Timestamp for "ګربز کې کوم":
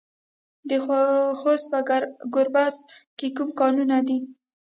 2.33-3.49